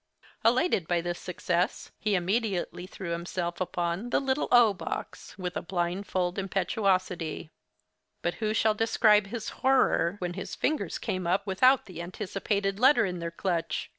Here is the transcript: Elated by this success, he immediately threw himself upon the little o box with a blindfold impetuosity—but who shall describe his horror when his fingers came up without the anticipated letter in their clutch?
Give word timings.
Elated 0.43 0.87
by 0.87 0.99
this 0.99 1.19
success, 1.19 1.91
he 1.99 2.15
immediately 2.15 2.87
threw 2.87 3.11
himself 3.11 3.61
upon 3.61 4.09
the 4.09 4.19
little 4.19 4.47
o 4.51 4.73
box 4.73 5.37
with 5.37 5.55
a 5.55 5.61
blindfold 5.61 6.39
impetuosity—but 6.39 8.33
who 8.41 8.51
shall 8.51 8.73
describe 8.73 9.27
his 9.27 9.49
horror 9.61 10.15
when 10.17 10.33
his 10.33 10.55
fingers 10.55 10.97
came 10.97 11.27
up 11.27 11.45
without 11.45 11.85
the 11.85 12.01
anticipated 12.01 12.79
letter 12.79 13.05
in 13.05 13.19
their 13.19 13.29
clutch? 13.29 13.89